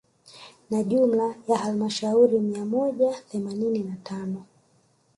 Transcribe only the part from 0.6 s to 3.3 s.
Na jumla ya halmashauri mia moja